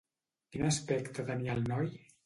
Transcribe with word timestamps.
Quin 0.55 0.65
aspecte 0.69 1.27
tenia 1.31 1.59
el 1.59 1.65
noi? 1.75 1.97